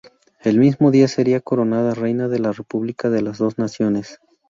El 0.39 0.57
mismo 0.57 0.89
día 0.89 1.07
sería 1.07 1.41
coronada 1.41 1.93
reina 1.93 2.27
de 2.27 2.39
la 2.39 2.53
República 2.53 3.11
de 3.11 3.21
las 3.21 3.37
Dos 3.37 3.59
Naciones. 3.59 4.19